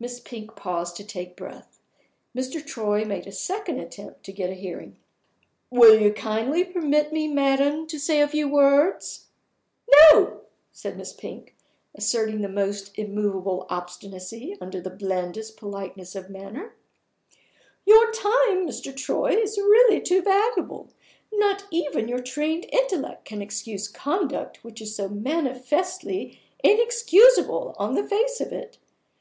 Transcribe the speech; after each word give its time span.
Miss 0.00 0.18
Pink 0.18 0.56
paused 0.56 0.96
to 0.96 1.04
take 1.04 1.36
breath. 1.36 1.80
Mr. 2.36 2.66
Troy 2.66 3.04
made 3.04 3.28
a 3.28 3.30
second 3.30 3.78
attempt 3.78 4.24
to 4.24 4.32
get 4.32 4.50
a 4.50 4.54
hearing. 4.54 4.96
"Will 5.70 5.96
you 6.02 6.12
kindly 6.12 6.64
permit 6.64 7.12
me, 7.12 7.28
madam, 7.28 7.86
to 7.86 7.98
say 8.00 8.20
a 8.20 8.26
few 8.26 8.48
words?" 8.48 9.28
"No!" 10.10 10.40
said 10.72 10.96
Miss 10.98 11.12
Pink, 11.12 11.54
asserting 11.94 12.40
the 12.40 12.48
most 12.48 12.90
immovable 12.98 13.68
obstinacy 13.70 14.56
under 14.60 14.80
the 14.80 14.90
blandest 14.90 15.56
politeness 15.56 16.16
of 16.16 16.28
manner. 16.28 16.74
"Your 17.86 18.10
time, 18.10 18.66
Mr. 18.66 18.92
Troy, 18.96 19.36
is 19.40 19.56
really 19.56 20.00
too 20.00 20.22
valuable! 20.22 20.90
Not 21.32 21.66
even 21.70 22.08
your 22.08 22.18
trained 22.20 22.66
intellect 22.72 23.26
can 23.26 23.40
excuse 23.40 23.86
conduct 23.86 24.64
which 24.64 24.82
is 24.82 24.98
manifestly 24.98 26.40
_in_excusable 26.64 27.76
on 27.78 27.94
the 27.94 28.02
face 28.02 28.40
of 28.40 28.50
it. 28.52 28.78